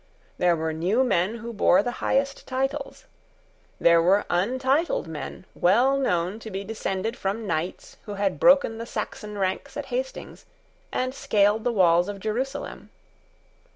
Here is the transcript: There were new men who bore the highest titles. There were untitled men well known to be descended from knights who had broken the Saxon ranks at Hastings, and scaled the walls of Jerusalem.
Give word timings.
There 0.39 0.55
were 0.55 0.73
new 0.73 1.03
men 1.03 1.35
who 1.35 1.53
bore 1.53 1.83
the 1.83 1.91
highest 2.01 2.47
titles. 2.47 3.05
There 3.79 4.01
were 4.01 4.25
untitled 4.31 5.05
men 5.07 5.45
well 5.53 5.95
known 5.95 6.39
to 6.39 6.49
be 6.49 6.63
descended 6.63 7.15
from 7.15 7.45
knights 7.45 7.97
who 8.07 8.15
had 8.15 8.39
broken 8.39 8.79
the 8.79 8.87
Saxon 8.87 9.37
ranks 9.37 9.77
at 9.77 9.85
Hastings, 9.93 10.47
and 10.91 11.13
scaled 11.13 11.63
the 11.63 11.71
walls 11.71 12.09
of 12.09 12.19
Jerusalem. 12.19 12.89